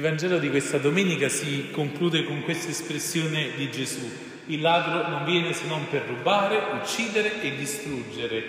Il 0.00 0.06
Vangelo 0.06 0.38
di 0.38 0.48
questa 0.48 0.78
domenica 0.78 1.28
si 1.28 1.68
conclude 1.70 2.24
con 2.24 2.42
questa 2.42 2.70
espressione 2.70 3.50
di 3.54 3.70
Gesù. 3.70 4.10
Il 4.46 4.62
ladro 4.62 5.06
non 5.06 5.24
viene 5.24 5.52
se 5.52 5.66
non 5.66 5.88
per 5.90 6.06
rubare, 6.08 6.58
uccidere 6.80 7.42
e 7.42 7.54
distruggere. 7.54 8.42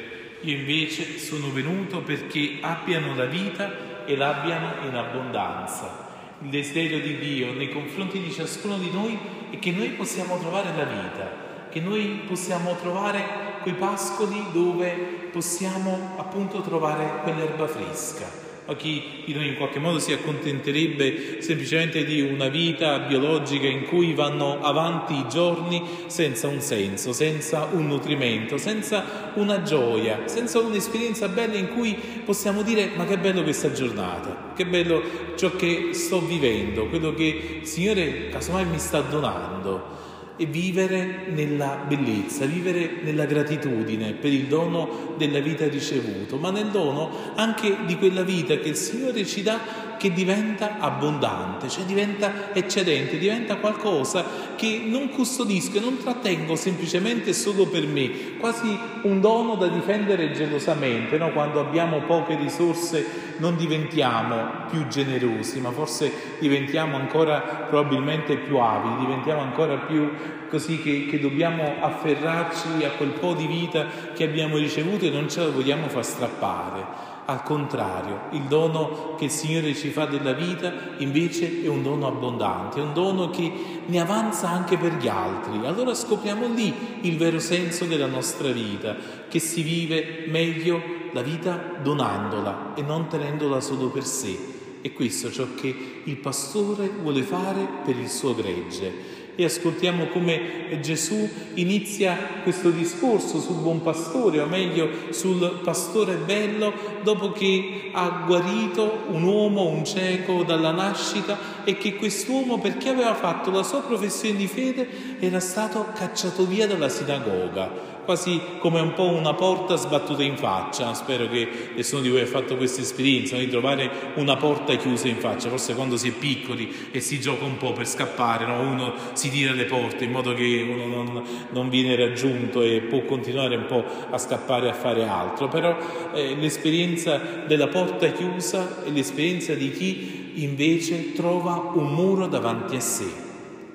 Io 0.44 0.56
invece 0.56 1.20
sono 1.20 1.52
venuto 1.52 2.04
perché 2.04 2.60
abbiano 2.62 3.14
la 3.16 3.26
vita 3.26 4.06
e 4.06 4.16
l'abbiano 4.16 4.88
in 4.88 4.96
abbondanza. 4.96 6.08
Il 6.42 6.52
desiderio 6.52 7.02
di 7.02 7.18
Dio 7.18 7.52
nei 7.52 7.70
confronti 7.70 8.22
di 8.22 8.32
ciascuno 8.32 8.78
di 8.78 8.90
noi 8.90 9.20
è 9.50 9.60
che 9.60 9.72
noi 9.72 9.90
possiamo 9.90 10.40
trovare 10.40 10.70
la 10.74 10.86
vita, 10.86 11.68
che 11.70 11.82
noi 11.82 12.22
possiamo 12.26 12.78
trovare 12.78 13.60
quei 13.62 13.74
pascoli 13.74 14.42
dove 14.54 14.88
possiamo 15.34 16.16
appunto 16.16 16.62
trovare 16.62 17.24
quell'erba 17.24 17.68
fresca 17.68 18.51
o 18.72 18.76
chi 18.76 19.04
in 19.26 19.56
qualche 19.58 19.80
modo 19.80 20.00
si 20.00 20.14
accontenterebbe 20.14 21.42
semplicemente 21.42 22.06
di 22.06 22.22
una 22.22 22.48
vita 22.48 23.00
biologica 23.00 23.68
in 23.68 23.84
cui 23.84 24.14
vanno 24.14 24.62
avanti 24.62 25.14
i 25.14 25.26
giorni 25.30 25.84
senza 26.08 26.48
un 26.48 26.62
senso, 26.62 27.12
senza 27.12 27.68
un 27.72 27.88
nutrimento, 27.88 28.58
senza 28.58 29.32
una 29.36 29.62
gioia, 29.62 30.22
senza 30.26 30.60
un'esperienza 30.60 31.28
bella 31.28 31.56
in 31.56 31.70
cui 31.70 31.98
possiamo 32.24 32.62
dire 32.62 32.92
ma 32.96 33.06
che 33.06 33.18
bello 33.18 33.44
questa 33.44 33.74
giornata, 33.74 34.54
che 34.56 34.66
bello 34.66 35.04
ciò 35.36 35.54
che 35.56 35.90
sto 35.94 36.22
vivendo, 36.22 36.88
quello 36.88 37.14
che 37.14 37.60
il 37.62 37.68
Signore 37.68 38.30
casomai 38.30 38.66
mi 38.66 38.80
sta 38.80 39.02
donando 39.02 40.10
e 40.42 40.48
vivere 40.48 41.26
nella 41.28 41.86
bellezza, 41.88 42.46
vivere 42.46 43.02
nella 43.04 43.26
gratitudine 43.26 44.14
per 44.14 44.34
il 44.34 44.46
dono 44.48 45.14
della 45.16 45.40
vita 45.40 45.68
ricevuto, 45.68 46.38
ma 46.38 46.50
nel 46.50 46.70
dono 46.72 47.12
anche 47.36 47.78
di 47.86 47.96
quella 47.96 48.24
vita 48.24 48.58
che 48.58 48.70
il 48.70 48.76
Signore 48.76 49.24
ci 49.24 49.44
dà 49.44 49.60
che 50.00 50.12
diventa 50.12 50.80
abbondante, 50.80 51.70
cioè 51.70 51.84
diventa 51.84 52.56
eccedente, 52.56 53.20
diventa 53.20 53.58
qualcosa 53.58 54.26
che 54.56 54.82
non 54.84 55.10
custodisco 55.10 55.78
e 55.78 55.80
non 55.80 56.00
trattengo 56.00 56.56
semplicemente 56.56 57.34
solo 57.34 57.68
per 57.68 57.86
me, 57.86 58.38
quasi 58.40 58.76
un 59.04 59.22
dono 59.22 59.56
da 59.56 59.68
difendere 59.68 60.32
gelosamente, 60.32 61.18
no? 61.18 61.32
quando 61.32 61.60
abbiamo 61.60 62.02
poche 62.02 62.36
risorse 62.36 63.36
non 63.38 63.56
diventiamo 63.56 64.68
più 64.70 64.88
generosi, 64.88 65.60
ma 65.60 65.72
forse 65.72 66.38
diventiamo 66.40 66.96
ancora 66.98 67.40
probabilmente 67.70 68.38
più 68.38 68.58
avidi, 68.58 69.06
diventiamo 69.06 69.42
ancora 69.42 69.78
più 69.78 70.12
così 70.50 70.82
che, 70.82 71.06
che, 71.06 71.20
dobbiamo 71.20 71.76
afferrarci 71.80 72.84
a 72.84 72.92
quel 72.92 73.12
po' 73.12 73.34
di 73.34 73.48
vita 73.48 73.86
che 74.14 74.26
abbiamo 74.26 74.58
ricevuto 74.58 75.06
e 75.06 75.10
non 75.10 75.30
ce 75.30 75.40
la 75.40 75.50
vogliamo 75.50 75.88
far 75.88 76.04
strappare. 76.04 77.11
Al 77.32 77.44
contrario, 77.44 78.24
il 78.32 78.42
dono 78.42 79.16
che 79.18 79.24
il 79.24 79.32
Signore 79.32 79.74
ci 79.74 79.88
fa 79.88 80.06
della 80.06 80.34
vita 80.34 80.74
invece 80.98 81.64
è 81.64 81.68
un 81.68 81.82
dono 81.82 82.06
abbondante, 82.06 82.80
è 82.80 82.84
un 82.84 82.92
dono 82.92 83.30
che 83.30 83.50
ne 83.86 84.00
avanza 84.02 84.50
anche 84.50 84.78
per 84.78 84.96
gli 84.96 85.08
altri. 85.08 85.66
Allora 85.66 85.94
scopriamo 85.94 86.54
lì 86.54 87.00
il 87.04 87.16
vero 87.16 87.40
senso 87.40 87.86
della 87.86 88.08
nostra 88.08 88.52
vita, 88.52 88.98
che 89.30 89.40
si 89.40 89.62
vive 89.62 90.26
meglio 90.28 90.82
la 91.14 91.22
vita 91.22 91.58
donandola 91.82 92.74
e 92.76 92.82
non 92.82 93.08
tenendola 93.08 93.62
solo 93.62 93.88
per 93.88 94.04
sé. 94.04 94.38
E 94.82 94.92
questo 94.92 95.28
è 95.28 95.32
ciò 95.32 95.48
che 95.56 96.02
il 96.04 96.18
pastore 96.18 96.90
vuole 96.90 97.22
fare 97.22 97.66
per 97.86 97.98
il 97.98 98.10
suo 98.10 98.36
gregge 98.36 99.21
e 99.36 99.44
ascoltiamo 99.44 100.08
come 100.08 100.80
Gesù 100.82 101.30
inizia 101.56 102.18
questo 102.44 102.70
discorso 102.70 103.40
sul 103.40 103.58
buon 103.58 103.82
pastore, 103.82 104.40
o 104.40 104.48
meglio 104.48 104.90
sul 105.12 105.60
pastore 105.64 106.16
bello, 106.16 106.74
dopo 107.04 107.32
che 107.32 107.90
ha 107.94 108.24
guarito 108.26 109.06
un 109.10 109.24
uomo, 109.24 109.68
un 109.68 109.86
cieco 109.86 110.44
dalla 110.44 110.72
nascita 110.72 111.64
e 111.64 111.78
che 111.78 111.96
quest'uomo, 111.96 112.60
perché 112.60 112.90
aveva 112.90 113.14
fatto 113.14 113.52
la 113.52 113.64
sua 113.64 113.82
professione 113.82 114.38
di 114.38 114.48
fede, 114.48 114.88
era 115.20 115.40
stato 115.40 115.88
cacciato 115.94 116.46
via 116.46 116.68
dalla 116.68 116.90
sinagoga 116.90 117.92
quasi 118.06 118.40
come 118.60 118.80
un 118.80 118.94
po' 118.94 119.08
una 119.08 119.34
porta 119.34 119.76
sbattuta 119.76 120.24
in 120.24 120.38
faccia. 120.38 120.94
Spero 120.94 121.28
che 121.28 121.48
nessuno 121.76 122.02
di 122.02 122.10
voi 122.10 122.22
abbia 122.22 122.32
fatto 122.32 122.58
questa 122.58 122.82
esperienza 122.82 123.38
di 123.38 123.48
trovare 123.48 123.90
una 124.16 124.36
porta 124.36 124.76
chiusa 124.76 125.08
in 125.08 125.18
faccia. 125.18 125.50
Forse 125.50 125.76
quando 125.76 125.98
si 125.98 126.10
è 126.10 126.12
piccoli 126.12 126.74
e 126.92 127.00
si 127.00 127.20
gioca 127.20 127.46
un 127.46 127.58
po' 127.58 127.74
per 127.74 127.88
scappare, 127.88 128.46
no? 128.46 128.60
uno 128.62 128.94
si 129.14 129.30
tira 129.30 129.54
le 129.54 129.66
porte 129.66 130.06
in 130.06 130.12
modo 130.12 130.34
che 130.34 130.66
uno 130.68 130.86
non, 130.86 131.24
non, 131.52 131.70
viene 131.70 131.96
raggiunto 131.96 132.62
e 132.62 132.82
può 132.82 133.04
continuare 133.04 133.56
un 133.56 133.66
po' 133.66 133.84
a 134.10 134.18
scappare 134.18 134.70
a 134.70 134.74
fare 134.74 135.08
altro. 135.08 135.48
Però 135.48 135.78
eh, 136.14 136.36
l'esperienza 136.36 137.18
della 137.48 137.68
porta 137.68 138.12
chiusa 138.12 138.84
è 138.84 138.90
l'esperienza 138.90 139.54
di 139.54 139.72
chi 139.72 140.44
invece 140.44 141.14
trova 141.14 141.72
un 141.74 141.94
muro 141.94 142.28
davanti 142.28 142.76
a 142.76 142.80
sé. 142.80 143.30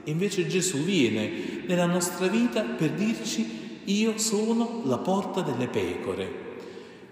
Invece 0.05 0.47
Gesù 0.47 0.85
viene 0.85 1.65
nella 1.67 1.87
nostra 1.87 2.29
vita 2.29 2.63
per 2.63 2.91
dirci 2.91 3.65
io 3.87 4.19
sono 4.19 4.83
la 4.85 4.99
porta 4.99 5.43
delle 5.43 5.69
pecore. 5.69 6.45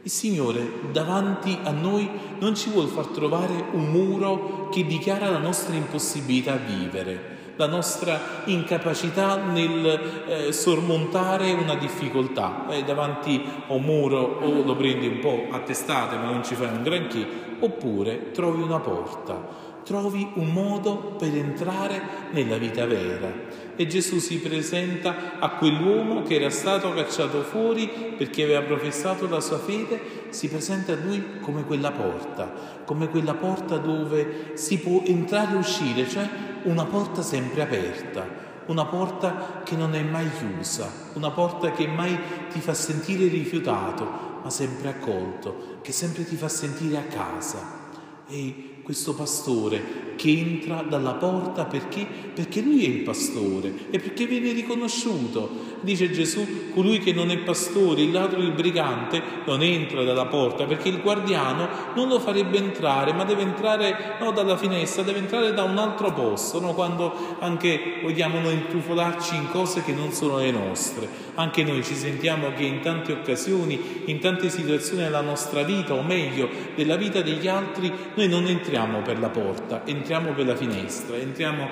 Il 0.03 0.11
Signore 0.11 0.91
davanti 0.93 1.57
a 1.63 1.71
noi 1.71 2.09
non 2.39 2.55
ci 2.55 2.71
vuole 2.71 2.89
far 2.89 3.07
trovare 3.07 3.65
un 3.73 3.91
muro 3.91 4.69
che 4.71 4.85
dichiara 4.85 5.31
la 5.31 5.39
nostra 5.39 5.75
impossibilità 5.75 6.55
a 6.55 6.57
vivere, 6.57 7.53
la 7.57 7.67
nostra 7.67 8.43
incapacità 8.47 9.37
nel 9.37 10.25
eh, 10.27 10.53
sormontare 10.53 11.53
una 11.53 11.77
difficoltà. 11.77 12.67
Eh, 12.69 12.85
davanti 12.85 13.43
a 13.69 13.73
un 13.73 13.83
muro 13.83 14.41
o 14.43 14.63
lo 14.63 14.77
prendi 14.77 15.07
un 15.07 15.21
po' 15.21 15.47
a 15.51 15.61
testate 15.61 16.17
ma 16.17 16.31
non 16.31 16.45
ci 16.45 16.55
fai 16.55 16.69
un 16.69 16.83
granché, 16.83 17.27
oppure 17.61 18.31
trovi 18.33 18.61
una 18.61 18.81
porta 18.81 19.64
trovi 19.85 20.29
un 20.35 20.49
modo 20.49 21.15
per 21.19 21.35
entrare 21.37 22.03
nella 22.33 22.57
vita 22.57 22.87
vera. 22.87 23.63
E 23.77 23.87
Gesù 23.87 24.19
si 24.19 24.39
presenta 24.39 25.39
a 25.39 25.51
quell'uomo 25.51 26.23
che 26.23 26.37
era 26.37 26.51
stato 26.51 26.93
cacciato 26.93 27.43
fuori 27.43 28.15
perché 28.17 28.45
aveva 28.45 28.63
professato 28.63 29.29
la 29.29 29.41
sua 29.41 29.59
fede, 29.59 30.01
si 30.31 30.49
presenta 30.49 30.93
a 30.93 30.97
lui 30.97 31.41
come 31.41 31.65
quella 31.65 31.91
porta, 31.91 32.53
come 32.85 33.09
quella 33.09 33.35
porta 33.35 33.77
dove 33.77 34.53
si 34.55 34.79
può 34.79 35.03
entrare 35.05 35.55
e 35.55 35.59
uscire, 35.59 36.09
cioè 36.09 36.29
una 36.65 36.85
porta 36.85 37.23
sempre 37.23 37.63
aperta, 37.63 38.27
una 38.67 38.87
porta 38.87 39.63
che 39.65 39.77
non 39.77 39.95
è 39.95 40.03
mai 40.03 40.31
chiusa, 40.39 40.91
una 41.15 41.31
porta 41.31 41.73
che 41.73 41.87
mai 41.87 42.17
ti 42.51 42.61
fa 42.61 42.75
sentire 42.75 43.27
rifiutato, 43.27 44.33
ma 44.43 44.51
sempre 44.51 44.89
accolto, 44.89 45.79
che 45.83 45.93
sempre 45.93 46.25
ti 46.25 46.37
fa 46.37 46.49
sentire 46.49 46.97
a 46.97 47.03
casa. 47.03 47.83
E 48.29 48.74
questo 48.85 49.15
pastore 49.15 50.13
che 50.15 50.31
entra 50.31 50.83
dalla 50.83 51.15
porta 51.15 51.65
perché? 51.65 52.07
Perché 52.35 52.61
lui 52.61 52.85
è 52.85 52.89
il 52.89 53.03
pastore 53.03 53.73
e 53.91 53.99
perché 53.99 54.27
viene 54.27 54.53
riconosciuto. 54.53 55.73
Dice 55.85 56.11
Gesù, 56.11 56.73
colui 56.73 56.99
che 56.99 57.13
non 57.13 57.31
è 57.31 57.37
pastore, 57.39 58.03
il 58.03 58.11
ladro 58.11 58.41
il 58.41 58.53
brigante, 58.53 59.23
non 59.45 59.63
entra 59.63 60.03
dalla 60.03 60.27
porta 60.27 60.65
perché 60.65 60.89
il 60.89 61.01
guardiano 61.01 61.69
non 61.95 62.09
lo 62.09 62.19
farebbe 62.19 62.57
entrare, 62.57 63.13
ma 63.13 63.25
deve 63.25 63.43
entrare 63.43 64.17
no, 64.19 64.33
dalla 64.33 64.57
finestra, 64.57 65.03
deve 65.03 65.19
entrare 65.19 65.53
da 65.53 65.63
un 65.63 65.77
altro 65.77 66.13
posto, 66.13 66.59
no? 66.61 66.73
quando 66.73 67.37
anche 67.39 68.01
vogliamo 68.03 68.41
noi 68.41 68.55
intrufolarci 68.55 69.37
in 69.37 69.51
cose 69.51 69.85
che 69.85 69.93
non 69.93 70.11
sono 70.13 70.39
le 70.39 70.51
nostre. 70.51 71.07
Anche 71.35 71.65
noi 71.65 71.85
ci 71.85 71.95
sentiamo 71.95 72.53
che 72.55 72.63
in 72.63 72.81
tante 72.81 73.13
occasioni, 73.13 74.03
in 74.07 74.21
tante 74.21 74.49
situazioni 74.49 75.03
della 75.03 75.21
nostra 75.21 75.63
vita, 75.63 75.95
o 75.95 76.03
meglio, 76.03 76.49
della 76.75 76.97
vita 76.97 77.21
degli 77.21 77.47
altri, 77.47 77.93
noi 78.15 78.29
non 78.29 78.47
entriamo 78.47 79.03
per 79.03 79.19
la 79.19 79.29
porta, 79.29 79.83
entriamo 79.85 80.33
per 80.33 80.47
la 80.47 80.57
finestra, 80.57 81.17
entriamo 81.17 81.69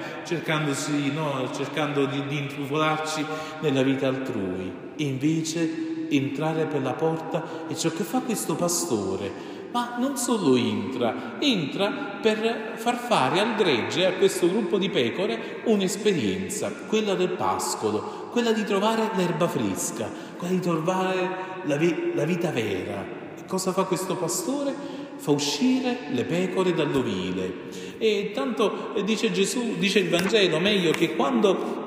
no, 1.12 1.50
cercando 1.54 2.04
di, 2.06 2.26
di 2.26 2.38
intrufolarci 2.38 3.24
nella 3.60 3.82
vita 3.82 4.01
altrui. 4.06 4.72
E 4.96 5.04
invece 5.04 6.06
entrare 6.08 6.66
per 6.66 6.82
la 6.82 6.92
porta 6.92 7.66
è 7.66 7.74
ciò 7.74 7.90
che 7.90 8.02
fa 8.02 8.20
questo 8.20 8.54
pastore. 8.54 9.50
Ma 9.72 9.96
non 9.98 10.18
solo 10.18 10.54
entra, 10.56 11.36
entra 11.38 12.18
per 12.20 12.74
far 12.76 12.96
fare 12.96 13.40
al 13.40 13.54
gregge, 13.54 14.04
a 14.04 14.12
questo 14.12 14.46
gruppo 14.48 14.76
di 14.76 14.90
pecore, 14.90 15.62
un'esperienza, 15.64 16.70
quella 16.86 17.14
del 17.14 17.30
pascolo, 17.30 18.28
quella 18.30 18.52
di 18.52 18.64
trovare 18.64 19.10
l'erba 19.14 19.48
fresca, 19.48 20.10
quella 20.36 20.52
di 20.52 20.60
trovare 20.60 21.30
la, 21.64 21.76
vi- 21.76 22.12
la 22.14 22.24
vita 22.24 22.50
vera. 22.50 23.02
E 23.34 23.46
cosa 23.46 23.72
fa 23.72 23.84
questo 23.84 24.16
pastore? 24.16 25.00
fa 25.22 25.30
uscire 25.30 26.08
le 26.10 26.24
pecore 26.24 26.74
dall'ovile. 26.74 27.70
E 27.98 28.32
tanto 28.34 28.92
eh, 28.96 29.04
dice 29.04 29.30
Gesù, 29.30 29.76
dice 29.78 30.00
il 30.00 30.08
Vangelo, 30.08 30.58
meglio 30.58 30.90
che 30.90 31.14
quando 31.14 31.81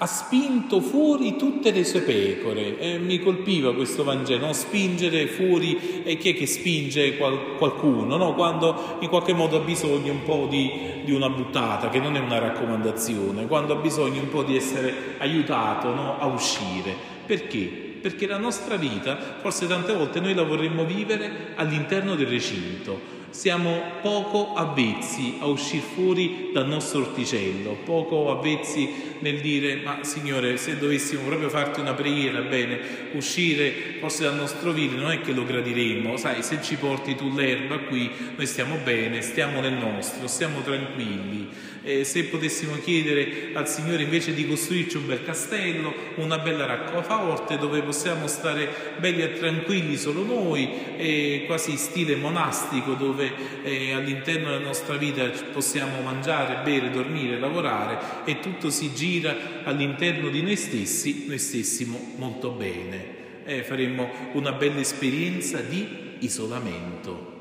ha 0.00 0.06
spinto 0.06 0.80
fuori 0.80 1.36
tutte 1.36 1.72
le 1.72 1.84
sue 1.84 2.00
pecore. 2.00 2.78
E 2.78 2.98
mi 2.98 3.18
colpiva 3.18 3.74
questo 3.74 4.04
Vangelo, 4.04 4.46
no? 4.46 4.52
spingere 4.52 5.26
fuori, 5.26 6.02
e 6.04 6.16
chi 6.16 6.30
è 6.30 6.34
che 6.34 6.46
spinge 6.46 7.16
qual, 7.16 7.56
qualcuno? 7.56 8.16
No? 8.16 8.34
Quando 8.34 8.98
in 9.00 9.08
qualche 9.08 9.32
modo 9.32 9.56
ha 9.56 9.60
bisogno 9.60 10.12
un 10.12 10.22
po' 10.22 10.46
di, 10.48 10.70
di, 11.04 11.12
una 11.12 11.28
buttata, 11.28 11.88
che 11.88 11.98
non 11.98 12.16
è 12.16 12.20
una 12.20 12.38
raccomandazione, 12.38 13.46
quando 13.46 13.74
ha 13.74 13.76
bisogno 13.76 14.20
un 14.20 14.28
po' 14.28 14.44
di 14.44 14.56
essere 14.56 15.16
aiutato 15.18 15.92
no? 15.92 16.18
a 16.18 16.26
uscire. 16.26 16.94
Perché? 17.26 17.86
perché 18.00 18.28
la 18.28 18.38
nostra 18.38 18.76
vita, 18.76 19.18
forse 19.40 19.66
tante 19.66 19.92
volte 19.92 20.20
noi 20.20 20.32
la 20.32 20.44
vorremmo 20.44 20.84
vivere 20.84 21.52
all'interno 21.56 22.14
del 22.14 22.28
recinto, 22.28 23.17
siamo 23.30 23.80
poco 24.00 24.54
avvezzi 24.54 25.36
a 25.40 25.46
uscire 25.46 25.82
fuori 25.82 26.50
dal 26.52 26.66
nostro 26.66 27.00
orticello, 27.00 27.78
poco 27.84 28.30
avvezzi 28.30 29.16
nel 29.20 29.40
dire 29.40 29.76
ma 29.76 29.98
Signore 30.02 30.56
se 30.56 30.78
dovessimo 30.78 31.22
proprio 31.22 31.48
farti 31.48 31.80
una 31.80 31.94
preghiera, 31.94 32.40
bene, 32.40 32.78
uscire 33.12 33.96
forse 34.00 34.24
dal 34.24 34.36
nostro 34.36 34.72
vile 34.72 34.96
non 34.96 35.10
è 35.10 35.20
che 35.20 35.32
lo 35.32 35.44
gradiremmo, 35.44 36.16
sai 36.16 36.42
se 36.42 36.62
ci 36.62 36.76
porti 36.76 37.14
tu 37.14 37.34
l'erba 37.34 37.78
qui 37.78 38.10
noi 38.36 38.46
stiamo 38.46 38.76
bene, 38.82 39.20
stiamo 39.22 39.60
nel 39.60 39.74
nostro, 39.74 40.26
stiamo 40.26 40.60
tranquilli. 40.62 41.48
Eh, 41.88 42.04
se 42.04 42.24
potessimo 42.24 42.74
chiedere 42.84 43.48
al 43.54 43.66
Signore 43.66 44.02
invece 44.02 44.34
di 44.34 44.46
costruirci 44.46 44.98
un 44.98 45.06
bel 45.06 45.24
castello, 45.24 45.94
una 46.16 46.36
bella 46.36 46.66
raccoforte 46.66 47.56
dove 47.56 47.80
possiamo 47.80 48.26
stare 48.26 48.68
belli 48.98 49.22
e 49.22 49.32
tranquilli 49.32 49.96
solo 49.96 50.22
noi, 50.22 50.68
eh, 50.98 51.44
quasi 51.46 51.78
stile 51.78 52.14
monastico 52.16 52.92
dove 52.92 53.32
eh, 53.62 53.92
all'interno 53.94 54.50
della 54.50 54.66
nostra 54.66 54.96
vita 54.96 55.30
possiamo 55.50 56.02
mangiare, 56.02 56.62
bere, 56.62 56.90
dormire, 56.90 57.38
lavorare 57.38 58.26
e 58.26 58.38
tutto 58.40 58.68
si 58.68 58.92
gira 58.92 59.62
all'interno 59.64 60.28
di 60.28 60.42
noi 60.42 60.56
stessi, 60.56 61.24
noi 61.26 61.38
stessimo 61.38 62.16
molto 62.16 62.50
bene. 62.50 63.16
Eh, 63.46 63.62
faremmo 63.62 64.10
una 64.32 64.52
bella 64.52 64.80
esperienza 64.80 65.58
di 65.62 66.16
isolamento. 66.18 67.37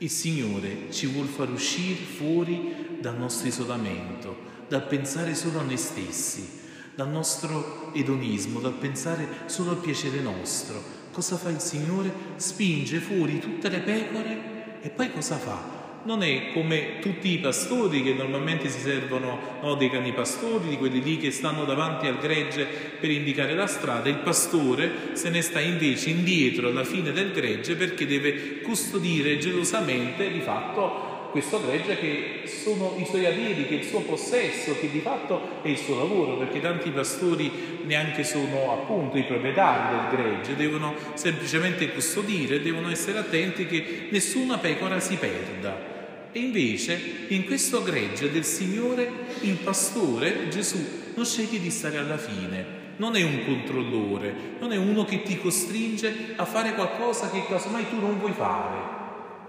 Il 0.00 0.10
Signore 0.10 0.90
ci 0.90 1.06
vuol 1.06 1.26
far 1.26 1.50
uscire 1.50 1.96
fuori 1.96 2.98
dal 3.00 3.18
nostro 3.18 3.48
isolamento, 3.48 4.36
dal 4.68 4.86
pensare 4.86 5.34
solo 5.34 5.58
a 5.58 5.62
noi 5.62 5.76
stessi, 5.76 6.48
dal 6.94 7.08
nostro 7.08 7.92
edonismo, 7.94 8.60
dal 8.60 8.74
pensare 8.74 9.26
solo 9.46 9.70
al 9.70 9.78
piacere 9.78 10.20
nostro. 10.20 10.80
Cosa 11.10 11.36
fa 11.36 11.48
il 11.48 11.60
Signore? 11.60 12.12
Spinge 12.36 13.00
fuori 13.00 13.40
tutte 13.40 13.68
le 13.68 13.80
pecore 13.80 14.80
e 14.82 14.88
poi 14.90 15.10
cosa 15.12 15.36
fa? 15.36 15.77
Non 16.04 16.22
è 16.22 16.52
come 16.52 16.98
tutti 17.00 17.30
i 17.30 17.38
pastori 17.38 18.02
che 18.02 18.12
normalmente 18.12 18.68
si 18.68 18.80
servono 18.80 19.58
no, 19.62 19.74
dei 19.74 19.90
cani 19.90 20.12
pastori, 20.12 20.68
di 20.68 20.76
quelli 20.76 21.02
lì 21.02 21.18
che 21.18 21.30
stanno 21.30 21.64
davanti 21.64 22.06
al 22.06 22.18
gregge 22.18 22.66
per 23.00 23.10
indicare 23.10 23.54
la 23.54 23.66
strada, 23.66 24.08
il 24.08 24.18
pastore 24.18 25.10
se 25.12 25.28
ne 25.30 25.42
sta 25.42 25.60
invece 25.60 26.10
indietro 26.10 26.68
alla 26.68 26.84
fine 26.84 27.12
del 27.12 27.32
gregge 27.32 27.74
perché 27.74 28.06
deve 28.06 28.60
custodire 28.60 29.38
gelosamente 29.38 30.30
di 30.30 30.40
fatto 30.40 31.17
questo 31.30 31.60
gregge 31.64 31.98
che 31.98 32.42
sono 32.46 32.94
i 32.98 33.04
suoi 33.04 33.26
averi, 33.26 33.66
che 33.66 33.76
è 33.76 33.78
il 33.78 33.84
suo 33.84 34.00
possesso, 34.00 34.78
che 34.78 34.90
di 34.90 35.00
fatto 35.00 35.60
è 35.62 35.68
il 35.68 35.76
suo 35.76 35.96
lavoro, 35.96 36.36
perché 36.36 36.60
tanti 36.60 36.90
pastori 36.90 37.80
neanche 37.84 38.24
sono 38.24 38.72
appunto 38.72 39.18
i 39.18 39.24
proprietari 39.24 39.96
del 39.96 40.20
gregge, 40.20 40.56
devono 40.56 40.94
semplicemente 41.14 41.92
custodire, 41.92 42.62
devono 42.62 42.90
essere 42.90 43.18
attenti 43.18 43.66
che 43.66 44.08
nessuna 44.10 44.58
pecora 44.58 45.00
si 45.00 45.16
perda. 45.16 45.96
E 46.32 46.40
invece 46.40 47.26
in 47.28 47.44
questo 47.44 47.82
gregge 47.82 48.30
del 48.30 48.44
Signore 48.44 49.10
il 49.40 49.56
pastore 49.56 50.48
Gesù 50.48 51.12
non 51.14 51.24
sceglie 51.24 51.58
di 51.58 51.70
stare 51.70 51.98
alla 51.98 52.18
fine, 52.18 52.76
non 52.96 53.16
è 53.16 53.22
un 53.22 53.44
controllore, 53.44 54.34
non 54.60 54.72
è 54.72 54.76
uno 54.76 55.04
che 55.04 55.22
ti 55.22 55.38
costringe 55.38 56.34
a 56.36 56.44
fare 56.44 56.74
qualcosa 56.74 57.30
che 57.30 57.44
casomai 57.46 57.88
tu 57.88 57.98
non 58.00 58.18
vuoi 58.18 58.32
fare. 58.32 58.97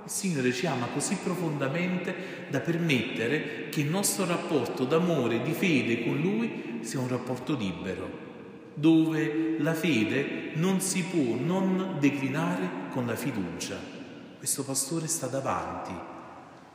Il 0.09 0.15
Signore 0.15 0.51
ci 0.51 0.65
ama 0.65 0.87
così 0.87 1.17
profondamente 1.21 2.47
da 2.49 2.61
permettere 2.61 3.69
che 3.69 3.81
il 3.81 3.91
nostro 3.91 4.25
rapporto 4.25 4.83
d'amore, 4.83 5.43
di 5.43 5.51
fede 5.51 6.03
con 6.03 6.19
Lui 6.19 6.79
sia 6.81 6.99
un 6.99 7.07
rapporto 7.07 7.55
libero, 7.55 8.09
dove 8.73 9.57
la 9.59 9.75
fede 9.75 10.53
non 10.55 10.81
si 10.81 11.03
può 11.03 11.35
non 11.35 11.97
declinare 11.99 12.89
con 12.89 13.05
la 13.05 13.15
fiducia. 13.15 13.77
Questo 14.39 14.63
pastore 14.63 15.05
sta 15.05 15.27
davanti, 15.27 15.91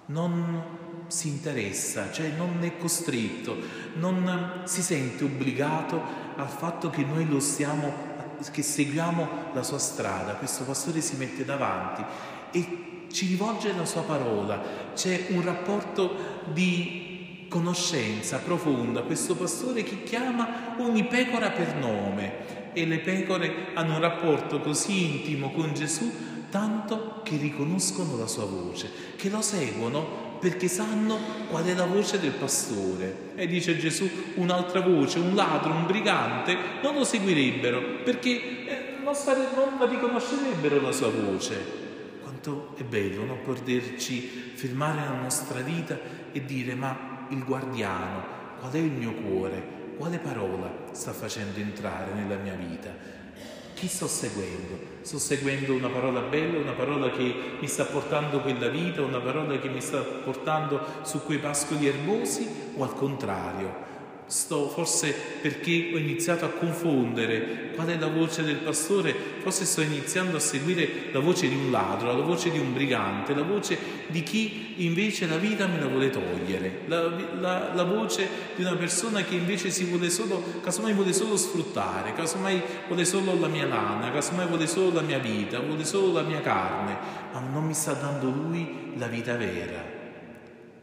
non 0.07 0.63
si 1.09 1.27
interessa, 1.27 2.13
cioè 2.13 2.31
non 2.37 2.59
è 2.61 2.77
costretto, 2.77 3.57
non 3.95 4.63
si 4.63 4.81
sente 4.81 5.25
obbligato 5.25 6.01
al 6.37 6.49
fatto 6.49 6.89
che 6.89 7.03
noi 7.03 7.29
lo 7.29 7.41
stiamo, 7.41 7.93
che 8.53 8.63
seguiamo 8.63 9.51
la 9.53 9.63
sua 9.65 9.79
strada. 9.79 10.35
Questo 10.35 10.63
pastore 10.63 11.01
si 11.01 11.17
mette 11.17 11.45
davanti 11.45 12.05
e 12.53 12.93
ci 13.15 13.29
rivolge 13.29 13.73
la 13.73 13.85
sua 13.85 14.03
parola. 14.03 14.61
C'è 14.93 15.27
un 15.29 15.45
rapporto 15.45 16.43
di 16.53 17.47
conoscenza 17.49 18.39
profonda. 18.39 19.03
Questo 19.03 19.37
pastore 19.37 19.85
che 19.85 20.03
chiama 20.03 20.75
ogni 20.79 21.05
pecora 21.05 21.51
per 21.51 21.77
nome 21.77 22.73
e 22.73 22.85
le 22.85 22.99
pecore 22.99 23.69
hanno 23.75 23.95
un 23.95 24.01
rapporto 24.01 24.61
così 24.61 25.19
intimo 25.19 25.53
con 25.53 25.73
Gesù 25.73 26.11
tanto 26.51 27.21
che 27.23 27.37
riconoscono 27.37 28.17
la 28.17 28.27
sua 28.27 28.45
voce, 28.45 28.91
che 29.17 29.29
lo 29.29 29.41
seguono 29.41 30.33
perché 30.41 30.67
sanno 30.67 31.17
qual 31.49 31.65
è 31.65 31.75
la 31.75 31.87
voce 31.87 32.19
del 32.19 32.33
pastore. 32.33 33.33
E 33.37 33.47
dice 33.47 33.79
Gesù, 33.79 34.09
un'altra 34.35 34.81
voce, 34.81 35.21
un 35.21 35.37
ladro, 35.37 35.73
un 35.73 35.87
brigante, 35.87 36.57
non 36.83 36.95
lo 36.95 37.05
seguirebbero 37.05 38.03
perché 38.05 38.67
eh, 38.67 38.79
non, 39.05 39.15
stare, 39.15 39.47
non 39.55 39.89
riconoscerebbero 39.89 40.81
la 40.81 40.93
sua 40.93 41.11
voce. 41.11 41.84
Quanto 42.45 42.75
è 42.77 42.83
bello 42.83 43.25
non 43.25 43.41
poterci 43.41 44.53
fermare 44.55 45.01
la 45.01 45.15
nostra 45.15 45.61
vita 45.61 45.99
e 46.31 46.45
dire 46.45 46.75
ma 46.75 47.27
il 47.31 47.43
guardiano, 47.43 48.23
qual 48.61 48.71
è 48.71 48.77
il 48.77 48.91
mio 48.91 49.15
cuore, 49.15 49.95
quale 49.97 50.19
parola 50.19 50.71
sta 50.93 51.15
facendo 51.15 51.59
entrare 51.59 52.13
nella 52.13 52.37
mia 52.37 52.53
vita? 52.53 52.91
Chi 53.73 53.89
sto 53.89 54.07
seguendo? 54.07 54.79
Sto 55.01 55.19
seguendo 55.19 55.73
una 55.73 55.89
parola 55.89 56.21
bella, 56.21 56.59
una 56.59 56.73
parola 56.73 57.09
che 57.09 57.35
mi 57.59 57.67
sta 57.67 57.87
portando 57.87 58.41
quella 58.41 58.69
vita, 58.69 59.01
una 59.01 59.21
parola 59.21 59.59
che 59.59 59.69
mi 59.71 59.81
sta 59.81 60.01
portando 60.01 60.85
su 61.01 61.23
quei 61.23 61.39
pascoli 61.39 61.87
erbosi 61.87 62.47
o 62.77 62.83
al 62.83 62.95
contrario? 62.95 63.94
Sto 64.27 64.69
forse 64.71 65.15
perché 65.43 65.91
ho 65.93 65.99
iniziato 65.99 66.47
a 66.47 66.49
confondere 66.49 67.73
qual 67.75 67.89
è 67.89 67.99
la 67.99 68.07
voce 68.07 68.43
del 68.43 68.57
pastore, 68.57 69.15
forse 69.41 69.67
sto 69.67 69.83
iniziando 69.83 70.39
a 70.39 70.41
seguire 70.41 71.11
la 71.13 71.21
voce 71.21 71.47
di 71.47 71.55
un 71.55 71.71
ladro, 71.71 72.17
la 72.17 72.25
voce 72.25 72.51
di 72.51 72.59
un 72.59 72.73
brigante, 72.73 73.35
la 73.35 73.43
voce 73.43 73.77
di 74.07 74.23
chi 74.23 74.87
invece 74.87 75.27
la 75.27 75.37
vita 75.37 75.67
me 75.67 75.79
la 75.79 75.87
vuole 75.87 76.09
togliere, 76.09 76.81
la, 76.87 77.09
la, 77.39 77.75
la 77.75 77.85
voce 77.85 78.27
di 78.57 78.63
una 78.63 78.77
persona 78.77 79.23
che 79.23 79.35
invece 79.35 79.71
si 79.71 79.85
vuole 79.85 80.09
solo, 80.09 80.43
casomai 80.63 80.95
vuole 80.95 81.13
solo 81.13 81.37
sfruttare, 81.37 82.15
casomai 82.15 82.63
vuole 82.87 83.05
solo 83.05 83.39
la 83.39 83.49
mia 83.49 83.67
lana, 83.67 84.11
casomai 84.11 84.47
vuole 84.47 84.67
solo 84.67 84.95
la 84.95 85.03
mia 85.03 85.19
vita, 85.19 85.61
vuole 85.61 85.85
solo 85.85 86.13
la 86.13 86.23
mia 86.23 86.41
carne, 86.41 86.97
ma 87.31 87.41
non 87.41 87.67
mi 87.67 87.75
sta 87.75 87.93
dando 87.93 88.31
lui 88.31 88.95
la 88.97 89.07
vita 89.07 89.37
vera. 89.37 89.85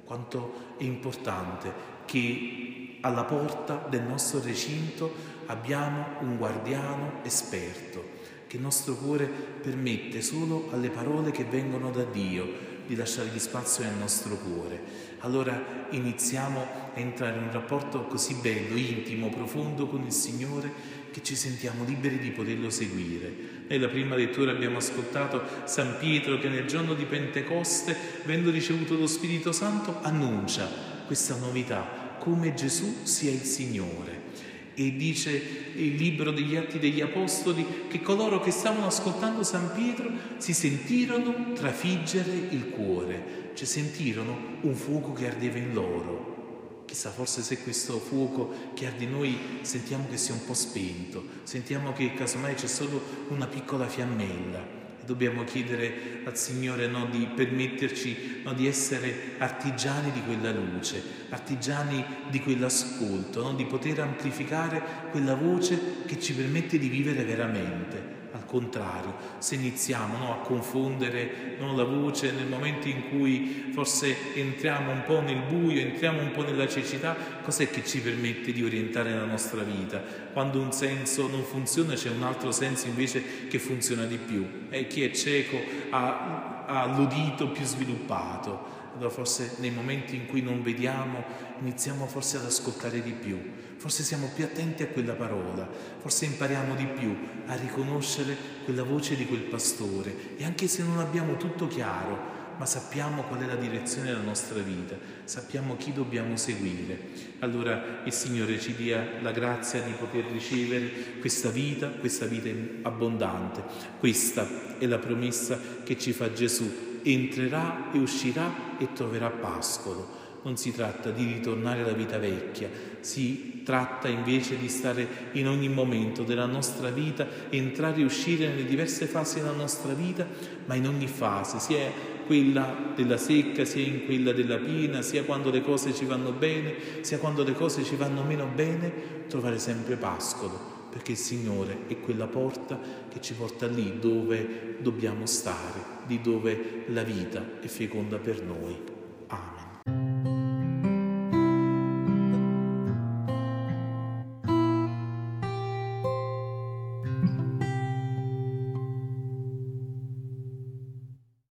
Quanto 0.06 0.76
è 0.78 0.84
importante 0.84 1.90
che 2.06 2.91
alla 3.02 3.24
porta 3.24 3.86
del 3.90 4.04
nostro 4.04 4.42
recinto 4.42 5.14
abbiamo 5.48 6.06
un 6.20 6.38
guardiano 6.38 7.20
esperto 7.24 8.20
che 8.48 8.58
il 8.58 8.62
nostro 8.62 8.96
cuore 8.96 9.26
permette 9.26 10.22
solo 10.22 10.70
alle 10.72 10.90
parole 10.90 11.32
che 11.32 11.46
vengono 11.46 11.90
da 11.90 12.04
Dio 12.04 12.70
di 12.86 12.96
lasciare 12.96 13.30
gli 13.30 13.40
spazio 13.40 13.86
nel 13.86 13.94
nostro 13.94 14.36
cuore. 14.36 15.10
Allora 15.20 15.88
iniziamo 15.92 16.60
a 16.94 17.00
entrare 17.00 17.38
in 17.38 17.44
un 17.44 17.52
rapporto 17.52 18.06
così 18.08 18.36
bello, 18.36 18.76
intimo, 18.76 19.30
profondo 19.30 19.88
con 19.88 20.04
il 20.04 20.12
Signore 20.12 21.00
che 21.12 21.24
ci 21.24 21.36
sentiamo 21.36 21.86
liberi 21.86 22.20
di 22.20 22.32
poterlo 22.32 22.70
seguire. 22.70 23.34
Nella 23.68 23.88
prima 23.88 24.16
lettura 24.16 24.52
abbiamo 24.52 24.78
ascoltato 24.78 25.42
San 25.64 25.96
Pietro 26.00 26.38
che 26.38 26.50
nel 26.50 26.66
giorno 26.66 26.94
di 26.94 27.06
Pentecoste, 27.06 27.96
avendo 28.24 28.52
ricevuto 28.52 28.96
lo 28.96 29.08
Spirito 29.08 29.54
Santo, 29.54 30.00
annuncia 30.02 30.68
questa 31.06 31.38
novità 31.38 32.01
come 32.22 32.54
Gesù 32.54 32.98
sia 33.04 33.32
il 33.32 33.42
Signore. 33.42 34.30
E 34.76 34.96
dice 34.96 35.32
il 35.76 35.96
libro 35.96 36.32
degli 36.32 36.56
Atti 36.56 36.80
degli 36.80 37.02
Apostoli 37.02 37.66
che 37.90 38.02
coloro 38.02 38.40
che 38.40 38.52
stavano 38.52 38.86
ascoltando 38.86 39.44
San 39.44 39.72
Pietro 39.74 40.10
si 40.38 40.54
sentirono 40.54 41.54
trafiggere 41.54 42.32
il 42.32 42.70
cuore, 42.70 43.52
cioè 43.56 43.66
sentirono 43.66 44.38
un 44.62 44.76
fuoco 44.76 45.14
che 45.14 45.28
ardeva 45.28 45.58
in 45.58 45.74
loro. 45.74 46.84
Chissà, 46.86 47.10
forse 47.10 47.42
se 47.42 47.60
questo 47.60 48.00
fuoco 48.00 48.54
che 48.74 48.86
arde 48.86 49.06
in 49.06 49.12
noi 49.12 49.38
sentiamo 49.62 50.08
che 50.10 50.18
sia 50.18 50.34
un 50.34 50.46
po' 50.46 50.54
spento, 50.54 51.24
sentiamo 51.44 51.94
che 51.94 52.14
casomai 52.14 52.54
c'è 52.54 52.68
solo 52.68 53.02
una 53.30 53.48
piccola 53.48 53.88
fiammella, 53.88 54.81
dobbiamo 55.06 55.44
chiedere 55.44 56.22
al 56.24 56.38
Signore 56.38 56.88
no, 56.88 57.06
di 57.06 57.28
permetterci 57.36 58.42
no, 58.44 58.54
di 58.54 58.68
essere 58.68 59.36
artigiani 59.38 60.12
di 60.12 60.22
quella 60.22 60.52
luce, 60.52 61.02
artigiani 61.30 62.04
di 62.30 62.40
quell'ascolto, 62.40 63.42
no, 63.44 63.54
di 63.54 63.66
poter 63.66 64.00
amplificare 64.00 64.82
quella 65.12 65.36
voce 65.36 65.80
che 66.06 66.20
ci 66.20 66.34
permette 66.34 66.78
di 66.78 66.90
vivere 66.90 67.24
veramente. 67.24 68.21
Contrario, 68.52 69.16
se 69.38 69.56
iniziamo 69.56 70.18
no, 70.18 70.34
a 70.34 70.44
confondere 70.46 71.56
no, 71.58 71.74
la 71.74 71.86
voce 71.86 72.34
nel 72.34 72.48
momento 72.48 72.90
in 72.90 73.08
cui 73.08 73.70
forse 73.72 74.34
entriamo 74.34 74.92
un 74.92 75.04
po' 75.06 75.22
nel 75.22 75.42
buio, 75.48 75.80
entriamo 75.80 76.22
un 76.22 76.32
po' 76.32 76.44
nella 76.44 76.68
cecità, 76.68 77.16
cos'è 77.42 77.70
che 77.70 77.86
ci 77.86 78.02
permette 78.02 78.52
di 78.52 78.62
orientare 78.62 79.14
la 79.14 79.24
nostra 79.24 79.64
vita? 79.64 80.04
Quando 80.34 80.60
un 80.60 80.74
senso 80.74 81.30
non 81.30 81.44
funziona 81.44 81.94
c'è 81.94 82.10
un 82.10 82.24
altro 82.24 82.52
senso 82.52 82.88
invece 82.88 83.48
che 83.48 83.58
funziona 83.58 84.04
di 84.04 84.18
più. 84.18 84.46
E 84.70 84.86
chi 84.88 85.04
è 85.04 85.12
cieco 85.12 85.58
ha 85.92 86.52
ha 86.72 86.86
l'udito 86.86 87.50
più 87.50 87.66
sviluppato. 87.66 88.80
Allora 88.96 89.10
forse 89.10 89.56
nei 89.60 89.72
momenti 89.72 90.16
in 90.16 90.26
cui 90.26 90.42
non 90.42 90.62
vediamo 90.62 91.24
iniziamo 91.60 92.06
forse 92.08 92.38
ad 92.38 92.46
ascoltare 92.46 93.02
di 93.02 93.12
più, 93.12 93.40
forse 93.82 94.04
siamo 94.04 94.30
più 94.36 94.44
attenti 94.44 94.84
a 94.84 94.88
quella 94.90 95.14
parola, 95.14 95.68
forse 95.98 96.26
impariamo 96.26 96.76
di 96.76 96.86
più 96.86 97.18
a 97.48 97.56
riconoscere 97.56 98.38
quella 98.64 98.84
voce 98.84 99.16
di 99.16 99.26
quel 99.26 99.40
pastore 99.40 100.38
e 100.38 100.44
anche 100.44 100.68
se 100.68 100.84
non 100.84 101.00
abbiamo 101.00 101.36
tutto 101.36 101.66
chiaro, 101.66 102.16
ma 102.60 102.68
sappiamo 102.68 103.24
qual 103.24 103.42
è 103.42 103.48
la 103.48 103.56
direzione 103.56 104.12
della 104.12 104.22
nostra 104.22 104.62
vita, 104.62 104.96
sappiamo 105.24 105.78
chi 105.78 105.94
dobbiamo 105.94 106.38
seguire. 106.38 107.08
Allora 107.40 108.04
il 108.04 108.14
Signore 108.14 108.60
ci 108.60 108.76
dia 108.76 109.14
la 109.20 109.32
grazia 109.32 109.82
di 109.82 109.94
poter 109.94 110.26
ricevere 110.26 111.18
questa 111.20 111.50
vita, 111.50 111.88
questa 111.88 112.28
vita 112.28 112.50
abbondante. 112.84 113.64
Questa 113.98 114.78
è 114.78 114.86
la 114.86 115.00
promessa 115.00 115.58
che 115.84 115.98
ci 115.98 116.14
fa 116.14 116.32
Gesù. 116.32 117.00
Entrerà 117.02 117.92
e 117.92 117.98
uscirà 117.98 118.78
e 118.78 118.94
troverà 118.94 119.32
pascolo. 119.32 120.30
Non 120.44 120.58
si 120.58 120.72
tratta 120.72 121.12
di 121.12 121.26
ritornare 121.26 121.82
alla 121.82 121.94
vita 121.94 122.18
vecchia, 122.18 122.68
si 123.02 123.62
tratta 123.64 124.08
invece 124.08 124.58
di 124.58 124.70
stare 124.70 125.08
in 125.34 125.48
ogni 125.48 125.70
momento 125.70 126.24
della 126.24 126.48
nostra 126.48 126.90
vita, 126.90 127.28
entrare 127.50 128.02
e 128.02 128.04
uscire 128.04 128.48
nelle 128.48 128.66
diverse 128.66 129.06
fasi 129.06 129.40
della 129.40 129.52
nostra 129.52 129.94
vita, 129.94 130.26
ma 130.66 130.74
in 130.74 130.88
ogni 130.88 131.08
fase, 131.08 131.60
sia 131.60 131.92
quella 132.26 132.94
della 132.96 133.18
secca, 133.18 133.66
sia 133.66 133.86
in 133.86 134.06
quella 134.06 134.32
della 134.32 134.58
piena, 134.58 135.02
sia 135.02 135.24
quando 135.24 135.52
le 135.52 135.62
cose 135.62 135.94
ci 135.94 136.06
vanno 136.06 136.32
bene, 136.32 136.74
sia 137.02 137.20
quando 137.20 137.44
le 137.44 137.54
cose 137.54 137.84
ci 137.84 137.96
vanno 137.96 138.24
meno 138.24 138.48
bene, 138.48 139.28
trovare 139.28 139.60
sempre 139.60 139.96
pascolo, 139.96 140.88
perché 140.90 141.12
il 141.12 141.18
Signore 141.18 141.82
è 141.88 142.00
quella 142.00 142.28
porta 142.28 142.80
che 143.10 143.22
ci 143.22 143.34
porta 143.34 143.68
lì 143.68 144.00
dove 144.00 144.78
dobbiamo 144.80 145.28
stare, 145.28 146.00
di 146.08 146.20
dove 146.20 146.86
la 146.88 147.04
vita 147.04 147.60
è 147.60 147.68
feconda 147.68 148.18
per 148.18 148.42
noi. 148.42 149.00